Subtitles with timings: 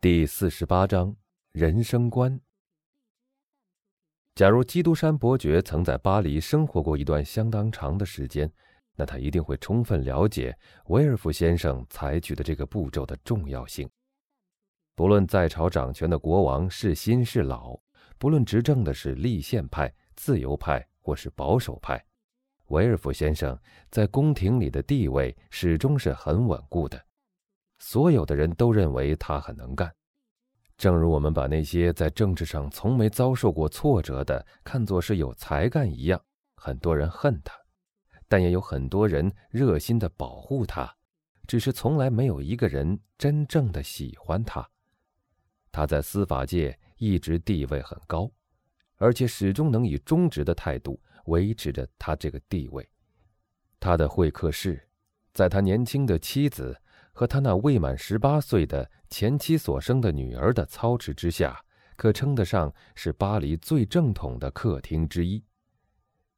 [0.00, 1.16] 第四十八章
[1.50, 2.40] 人生观。
[4.36, 8.48] 假如基督山伯爵曾在巴黎生活过一段相当长的时间，
[8.94, 10.56] 那他一定会充分了解
[10.86, 13.90] 维尔夫先生采取的这个步骤的重要性。
[14.94, 17.76] 不论在朝掌权的国王是新是老，
[18.18, 22.00] 不论执政的是立宪派、自由派或是保守派，
[22.68, 23.58] 维尔夫先生
[23.90, 27.04] 在宫廷里的地位始终是很稳固的。
[27.78, 29.94] 所有的人都认为他很能干，
[30.76, 36.20] 正如我们把那些在政治上从没遭受过挫折的看作是有才干一样。
[36.56, 37.54] 很多人恨他，
[38.26, 40.92] 但也有很多人热心的保护他，
[41.46, 44.68] 只是从来没有一个人真正的喜欢他。
[45.70, 48.28] 他在司法界一直地位很高，
[48.96, 52.88] 而且始终能以忠直的态度维持着他这个地位。
[53.78, 54.88] 他的会客室，
[55.32, 56.76] 在他年轻的妻子。
[57.18, 61.60] 和他那未满十八岁的前妻所生的女儿的操持之下，
[61.96, 65.42] 可称得上是巴黎最正统的客厅之一。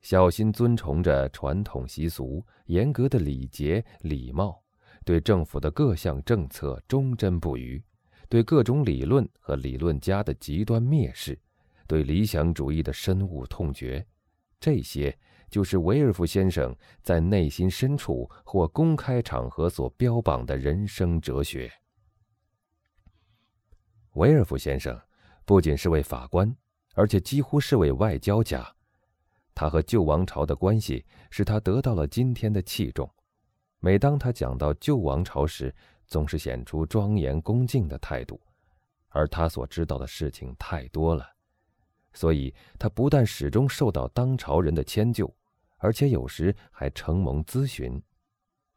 [0.00, 4.58] 小心遵从着传统习俗、严格的礼节礼貌，
[5.04, 7.84] 对政府的各项政策忠贞不渝，
[8.30, 11.38] 对各种理论和理论家的极端蔑视，
[11.86, 14.02] 对理想主义的深恶痛绝，
[14.58, 15.14] 这些。
[15.50, 21.70] 就是维尔夫先生在内心深处或公开场合所标榜的人生哲学。
[24.14, 24.98] 维尔夫先生
[25.44, 26.56] 不仅是位法官，
[26.94, 28.66] 而且几乎是位外交家。
[29.54, 33.08] 他和旧王朝的关系使他得到了今天的器重。
[33.78, 35.74] 每当他讲到旧王朝时，
[36.06, 38.40] 总是显出庄严恭敬的态度。
[39.08, 41.26] 而他所知道的事情太多了，
[42.12, 45.28] 所以他不但始终受到当朝人的迁就。
[45.80, 48.00] 而且有时还承蒙咨询。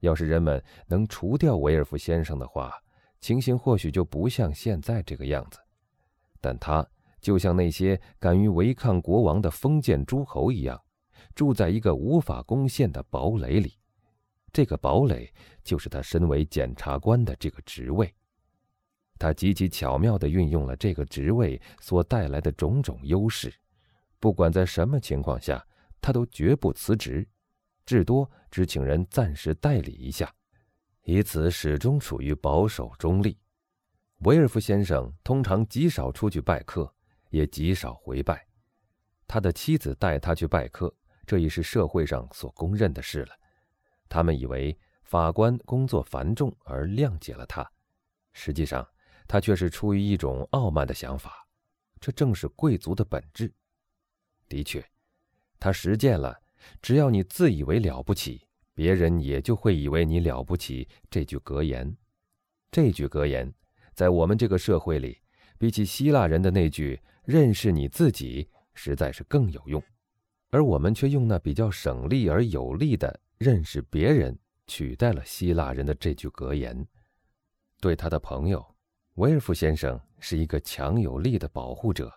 [0.00, 2.72] 要是人们能除掉维尔夫先生的话，
[3.20, 5.60] 情形或许就不像现在这个样子。
[6.40, 6.84] 但他
[7.20, 10.80] 就像那些敢于违抗国王的封建诸侯一样，
[11.34, 13.74] 住在一个无法攻陷的堡垒里。
[14.52, 15.32] 这个堡垒
[15.62, 18.12] 就是他身为检察官的这个职位。
[19.18, 23.54] 他极其巧妙地运用了这个职位所带来的种种优势，
[24.18, 25.64] 不管在什么情况下。
[26.02, 27.26] 他都绝不辞职，
[27.86, 30.34] 至多只请人暂时代理一下，
[31.04, 33.38] 以此始终处于保守中立。
[34.24, 36.92] 维尔夫先生通常极少出去拜客，
[37.30, 38.46] 也极少回拜。
[39.26, 43.34] 他的妻子带他去拜客，这已是社会上所公认的事了。
[44.08, 47.68] 他们以为法官工作繁重而谅解了他，
[48.32, 48.86] 实际上
[49.26, 51.46] 他却是出于一种傲慢的想法。
[52.00, 53.52] 这正是贵族的本质。
[54.48, 54.84] 的确。
[55.62, 56.36] 他实践了
[56.82, 61.96] “只要你自以为了不起，别人也就会以为你了不起”这句格言。
[62.72, 63.54] 这句格言，
[63.94, 65.16] 在我们这个社会里，
[65.58, 69.80] 比起希腊人的那句“认识你自己”实在是更有用。
[70.50, 74.36] 而我们却用那比较省力而有力的“认识别人”
[74.66, 76.84] 取代了希腊人的这句格言。
[77.80, 78.66] 对他的朋友，
[79.14, 82.08] 威尔夫先生是一个强有力的保护者；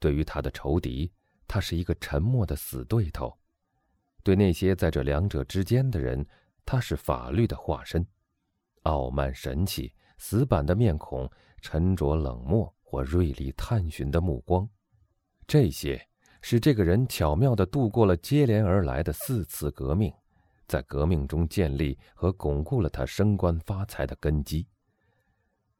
[0.00, 1.12] 对于他的仇敌，
[1.48, 3.36] 他是一个沉默的死对头，
[4.22, 6.24] 对那些在这两者之间的人，
[6.64, 8.06] 他是法律的化身。
[8.82, 11.28] 傲慢神气、死板的面孔、
[11.60, 14.68] 沉着冷漠或锐利探寻的目光，
[15.46, 16.00] 这些
[16.40, 20.12] 使这个人巧妙地度过了接连而来的四次革命，
[20.66, 24.66] 在革命中建立和巩固了他升官发财的根基。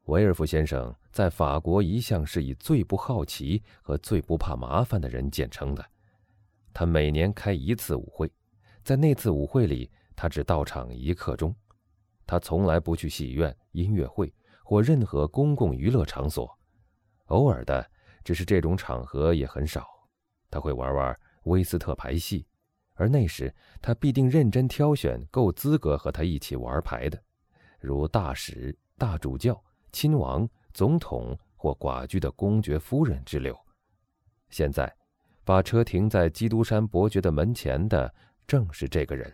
[0.09, 5.85] 维尔夫先生在法国一向是以最不好奇和最不怕麻烦的人见称的。
[6.73, 8.31] 他每年开一次舞会，
[8.83, 11.55] 在那次舞会里，他只到场一刻钟。
[12.25, 14.33] 他从来不去戏院、音乐会
[14.63, 16.57] 或任何公共娱乐场所，
[17.25, 17.87] 偶尔的，
[18.23, 19.85] 只是这种场合也很少。
[20.49, 22.47] 他会玩玩威斯特牌戏，
[22.95, 27.21] 而那时他必定认真挑选够资格和他一起玩牌的，
[27.79, 29.63] 如大使、大主教。
[29.91, 33.57] 亲王、总统或寡居的公爵夫人之流。
[34.49, 34.93] 现在，
[35.43, 38.13] 把车停在基督山伯爵的门前的
[38.47, 39.33] 正是这个人。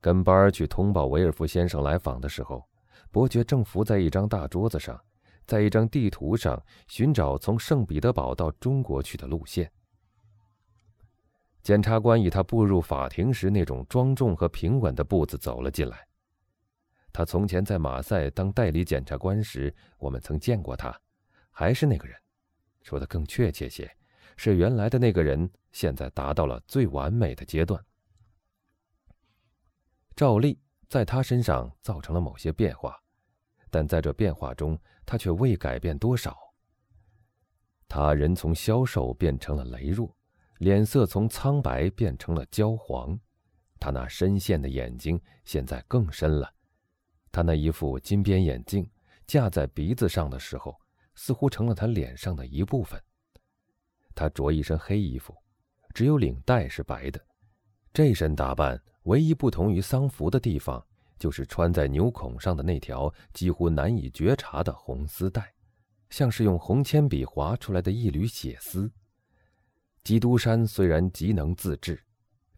[0.00, 2.66] 跟班儿去通报维尔夫先生来访的时候，
[3.10, 4.98] 伯爵正伏在一张大桌子上，
[5.46, 9.70] 在一张地图上寻找从圣彼得堡到中国去的路线。
[11.62, 16.07] 检察官以他步入法庭时那种庄重和平稳的步子走了进来。
[17.12, 20.96] 他从前在马赛当代理检察官时，我们曾见过他，
[21.50, 22.16] 还是那个人。
[22.82, 23.90] 说的更确切些，
[24.36, 27.84] 是原来的那个人，现在达到了最完美的阶段。
[30.14, 30.58] 照例
[30.88, 32.96] 在他身上造成了某些变化，
[33.68, 36.36] 但在这变化中，他却未改变多少。
[37.86, 40.14] 他人从消瘦变成了羸弱，
[40.58, 43.18] 脸色从苍白变成了焦黄，
[43.78, 46.52] 他那深陷的眼睛现在更深了，
[47.38, 48.84] 他那一副金边眼镜
[49.24, 50.76] 架在鼻子上的时候，
[51.14, 53.00] 似乎成了他脸上的一部分。
[54.12, 55.32] 他着一身黑衣服，
[55.94, 57.26] 只有领带是白的。
[57.92, 60.84] 这身打扮唯一不同于丧服的地方，
[61.16, 65.54] 就是穿在纽孔上的那条几乎难以觉察的红丝带。
[66.10, 68.90] 像是用红铅笔划出来的一缕血丝。
[70.02, 72.02] 基督山虽然极能自制，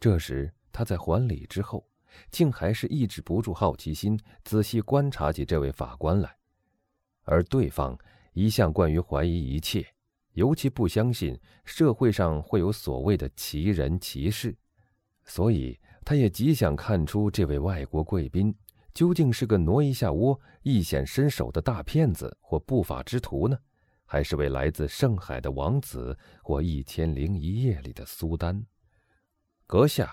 [0.00, 1.87] 这时他在还礼之后，
[2.31, 6.37] 竟还是抑制不住好奇心，仔细观察起这位法官来。
[7.23, 7.97] 而对方
[8.33, 9.87] 一向惯于怀疑一切，
[10.33, 14.57] 尤其不相信社会上会有所谓的奇人奇事，
[15.25, 18.55] 所以他也极想看出这位外国贵宾。
[18.93, 23.56] 究竟是个挪一下窝、一显身手的大骗子或不法之徒呢，
[24.05, 28.67] 还是位来自圣海的王子或《一千零一夜》里的苏丹？
[29.65, 30.13] 阁下，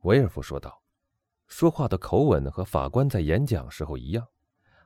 [0.00, 0.82] 维尔夫说道，
[1.46, 4.26] 说话的口吻和法官在演讲时候一样，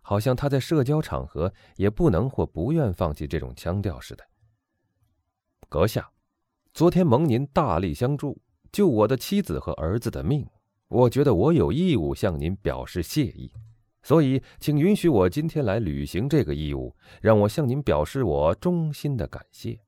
[0.02, 4.24] 好像他在社交场合也不能或不愿放弃这种腔调似的。
[5.68, 6.10] 阁下，
[6.72, 8.40] 昨天蒙您大力相助，
[8.72, 10.48] 救我的妻子和儿子的命。
[10.88, 13.52] 我觉得我有义务向您表示谢意，
[14.02, 19.78] 所以请允许我今天来履行这个义务，让我向您表示我衷心的感谢。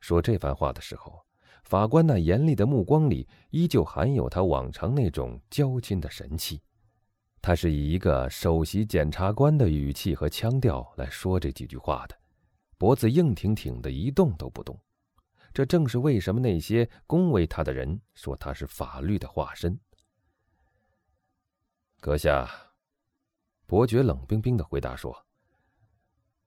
[0.00, 1.20] 说这番话的时候，
[1.70, 6.60] 法官那严厉的目光里依旧含有他往常那种娇亲的神气，
[7.40, 12.16] 他是以一个首席检察官的语气和腔调来说这几句话的，
[12.76, 14.76] 脖子硬挺挺的，一动都不动。
[15.54, 19.78] 这正是为什么那些恭维他的人说他是法律的化身。
[22.00, 22.50] 阁下，
[23.66, 25.16] 伯爵冷冰冰的回答说：“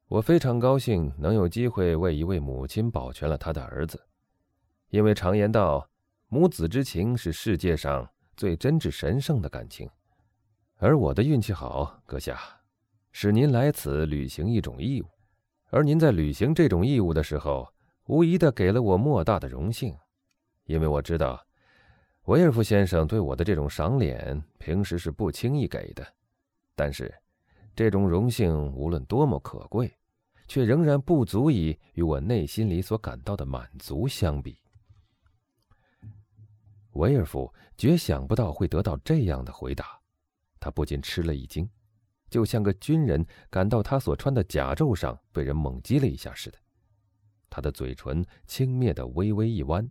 [0.09, 4.05] 我非常高兴能有机会为一位母亲保全了他的儿子，
[4.93, 5.89] 因为常言道，
[6.27, 8.07] 母子之情是世界上
[8.37, 9.89] 最真挚神圣的感情。
[10.75, 12.39] 而我的运气好，阁下，
[13.11, 15.05] 使您来此履行一种义务，
[15.71, 17.67] 而您在履行这种义务的时候。”
[18.05, 19.95] 无疑的给了我莫大的荣幸，
[20.65, 21.41] 因为我知道，
[22.25, 26.05] 维尔夫先生对我的这种赏脸平时是不轻易给的。
[26.75, 27.11] 但是，
[27.73, 29.89] 这种荣幸无论多么可贵，
[30.49, 34.59] 却仍然不足以与我内心里所感到的满足相比。
[36.93, 39.99] 维尔夫绝想不到会得到这样的回答，
[40.59, 41.69] 他不禁吃了一惊，
[42.29, 46.57] 就像个军人感到他所穿的甲胄上被人猛击了一下似的。
[47.49, 49.89] 他的嘴唇轻蔑的微微一弯，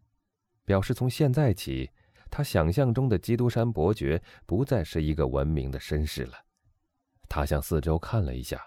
[0.65, 1.91] 表示从现在起，
[2.31, 6.35] 他想象中的基督山伯爵不再是一个文明的绅士了。
[7.29, 8.61] 他向四周看了一下，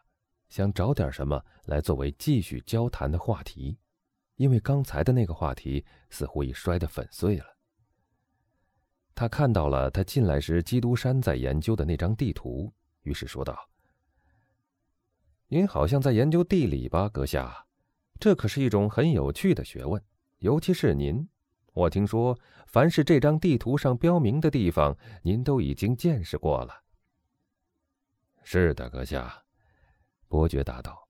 [0.50, 3.78] 想找点什么来作为继续交谈的话题，
[4.36, 7.55] 因为刚才的那个话题似乎已摔得粉碎了。
[9.16, 12.72] 他看到了他进来时基督山在研究的那张地图，
[13.04, 13.58] 于是说道
[15.48, 17.66] ：“您好像在研究地理吧，阁下？”
[18.20, 20.02] 这可是一种很有趣的学问，
[20.40, 21.28] 尤其是您。
[21.74, 26.74] 我听说，凡是这张地图上标明的地方，您都已经见识过了。
[28.44, 29.44] 是的，阁下，
[30.28, 31.08] 伯爵答道。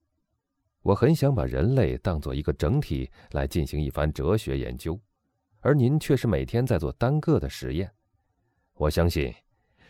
[0.81, 4.99] 我很想把人类当做一个整体来进行一番哲学研究，
[5.59, 7.91] 而您却是每天在做单个的实验。
[8.75, 9.33] 我相信，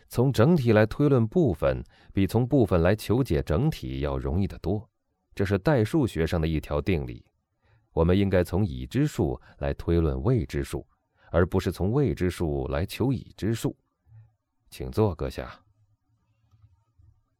[0.07, 4.87] 从整体来推论部分，比从部分来求解整体要容易得多。
[5.33, 7.25] 这是代数学上的一条定理，
[7.91, 10.87] 我们应该从已知数来推论未知数，
[11.29, 13.75] 而不是从未知数来求已知数。
[14.69, 15.59] 请坐，阁下。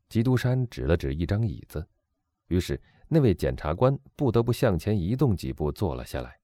[0.09, 1.87] 基督山指了指一张椅子，
[2.47, 6.37] 于是那位检察官不得不向前移动几步坐了下来，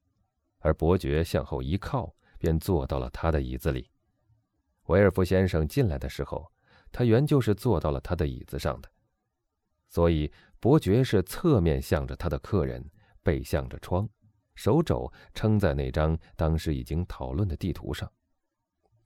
[0.60, 3.91] 而伯爵向后一靠，便坐到了他的椅子里。
[4.88, 6.52] 维尔夫先生进来的时候，
[6.92, 8.90] 他原就是坐到了他的椅子上的，
[9.88, 10.32] 所以。
[10.62, 12.88] 伯爵是侧面向着他的客人，
[13.24, 14.08] 背向着窗，
[14.54, 18.08] 手肘撑在那张当时已经讨论的地图上。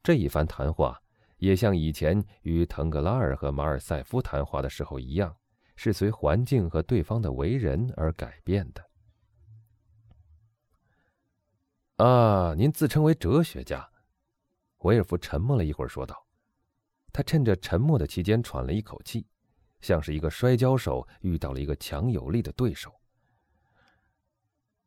[0.03, 1.01] 这一番谈话
[1.37, 5.33] 也像以前与腾格拉尔和马尔塞夫谈话的时候一样，
[5.77, 8.85] 是随环境和对方的为人而改变的。
[12.05, 13.89] 啊，您自称为哲学家，
[14.85, 16.25] 维尔夫沉默了一会儿，说道
[17.11, 19.27] ：“他趁着沉默的期间喘了一口气。”
[19.81, 22.91] 像是一个摔跤手遇到了一个强有力的对手。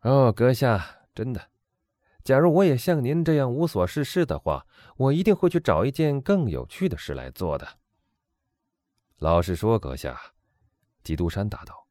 [0.01, 1.51] 哦，阁下，真的，
[2.25, 7.79] 假如我也像您这样无所事事的话，我一定会去找一件更有趣的事来做的。
[9.19, 10.19] 老实说，阁下，
[11.05, 11.87] 基督山答道：“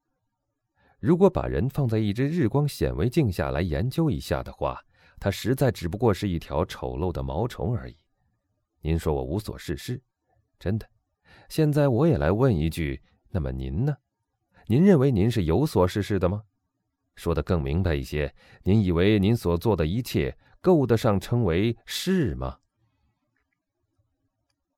[0.99, 4.83] 如果把人放在一只日光显微镜下来研究一下的话，
[5.19, 7.97] 它实在只不过是一条丑陋的毛虫而已。
[8.81, 10.01] 您说我无所事事，
[10.59, 10.87] 真的。
[11.49, 13.95] 现在我也来问一句：那么您呢？
[14.67, 16.43] 您认为您是有所事事的吗？
[17.15, 18.33] 说的更明白一些，
[18.63, 22.59] 您以为您所做的一切够得上称为是吗？”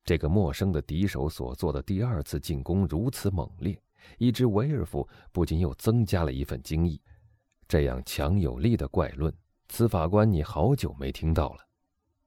[0.05, 3.79] 这个陌生的敌手所做的第二次进攻如此猛烈，
[4.17, 6.99] 以致维尔夫不禁又增加了一份惊异。
[7.67, 9.31] 这样强有力的怪论，
[9.69, 11.65] 此法官你好久没听到了。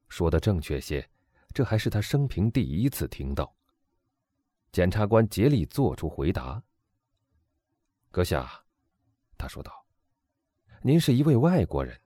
[0.07, 1.07] 说的正确些，
[1.53, 3.53] 这还是他生平第一次听到。
[4.71, 6.63] 检察官竭力做出回答
[8.09, 8.63] ：“阁下，
[9.37, 9.85] 他说道，
[10.81, 11.99] 您是一位外国人，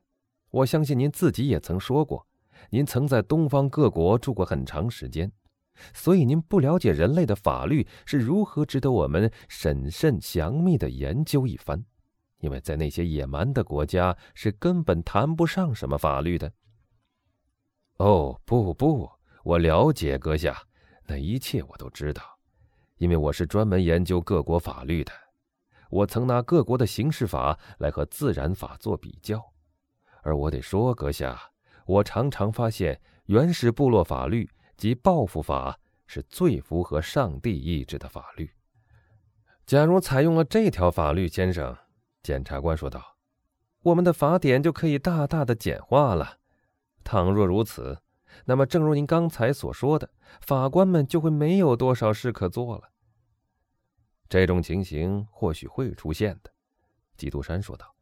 [0.50, 2.27] 我相信您自己也曾说过，
[2.72, 5.32] 您曾在东方各国住过很长时间。”
[5.94, 11.86] 所以您不了解人类的法律是如何值得我们审慎详密的研究一番，
[12.39, 16.51] 因为在那些野蛮的国家是根本谈不上什么法律的。
[17.98, 19.10] 哦，不不，
[19.44, 20.62] 我了解阁下，
[21.06, 22.22] 那一切我都知道，
[22.98, 25.12] 因为我是专门研究各国法律的，
[25.89, 29.44] 我曾拿各国的刑事法来和自然法做比较，
[30.22, 31.39] 而我得说，阁下，
[31.86, 34.50] 我常常发现原始部落法律。
[34.77, 38.48] 及报复法是最符合上帝意志的法律。
[39.65, 41.75] 假如采用了这条法律，先生，
[42.24, 43.15] 检察官说道，
[43.83, 46.39] 我们的法典就可以大大的简化了。
[47.03, 48.01] 倘若如此，
[48.45, 50.09] 那么正如您刚才所说的，
[50.41, 52.91] 法官们就会没有多少事可做了。
[54.29, 56.51] 这种情形或许会出现的，
[57.15, 57.95] 基督山说道。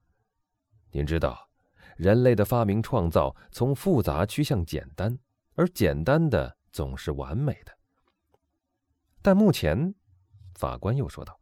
[0.92, 1.50] 您知道，
[1.98, 5.18] 人类的发明创造从复杂趋向简单，
[5.56, 6.58] 而简单的。
[6.76, 7.72] 总是完美的，
[9.22, 9.96] 但目前，
[10.56, 11.40] 法官又说道：“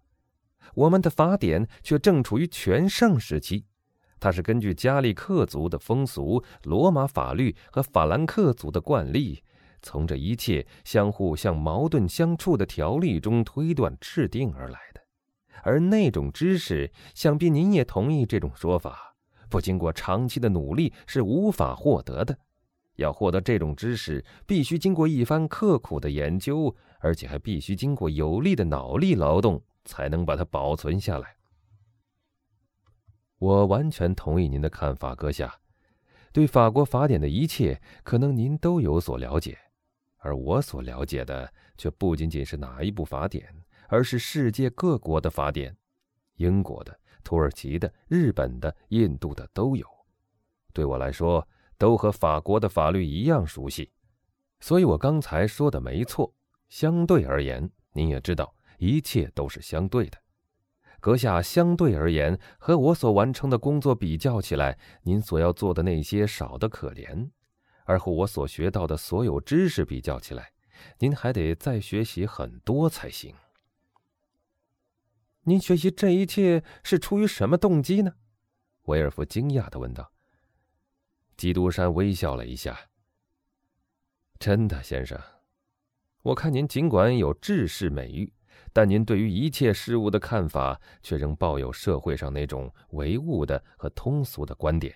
[0.75, 3.65] 我们的法典却正处于全盛时期。
[4.19, 9.43] 它是根据加利克族的风俗、罗马法律和法兰克族的惯例，
[9.81, 15.01] 从这一切相互相矛盾相处的条例中推断制定而来的。
[15.61, 19.15] 而那种知识，想必您也同意这种说法，
[19.49, 22.37] 不经过长期的努力是无法获得的。”
[22.97, 31.35] 要获得这种知识，必须经过一番刻苦的研究，而且还必须经过有力的脑力劳动，才能把它保存下来。
[33.39, 35.59] 我完全同意您的看法，阁下。
[36.31, 39.57] 对法国法典的一切，可能您都有所了解，
[40.17, 43.47] 而我所了解的却不仅仅是哪一部法典，
[43.87, 45.75] 而是世界各国的法典，
[46.35, 49.87] 英国的、土耳其的、日本的、印度的都有。
[50.73, 51.47] 对我来说。
[51.75, 53.91] 都和法国的法律一样熟悉，
[54.61, 56.33] 所以我刚才说的没错。
[56.69, 60.17] 相对而言，您也知道，一切都是相对的。
[60.99, 67.29] 阁下相对而言，和我所完成的工作比较起来，您所要做的那些少得可怜；
[67.85, 70.51] 而和我所学到的所有知识比较起来，
[70.99, 73.33] 您还得再学习很多才行。
[75.43, 78.13] 您学习这一切是出于什么动机呢？
[78.83, 80.11] 维尔夫惊讶地问道。
[81.35, 82.79] 基督山微笑了一下。
[84.39, 85.19] 真的，先生，
[86.21, 88.31] 我看您尽管有志士美誉，
[88.73, 94.93] 但您对于一切事物的看法却仍抱有社会上那种唯物的和通俗的观点，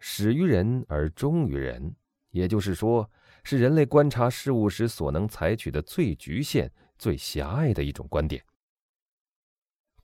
[0.00, 1.94] 始于人而终于人，
[2.30, 3.08] 也就是说，
[3.44, 8.42] 是人类观察事物时所能采取的最局限、最狭隘的一种观点。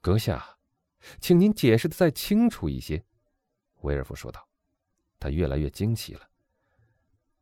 [0.00, 0.58] 阁下，
[1.18, 3.02] 请您解释的再清楚一些。”
[3.82, 4.46] 威尔夫说道。
[5.20, 6.20] 他越来越惊奇了。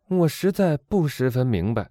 [0.09, 1.91] 我实在不十分明白，